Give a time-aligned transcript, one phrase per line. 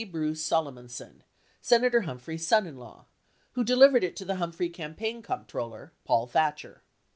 [0.11, 1.21] Bruce Solomonson,
[1.61, 3.05] Senator Humphrey's son in law,
[3.51, 6.81] who delivered it to the Humphrey campaign comptroller, Paul Thatcher.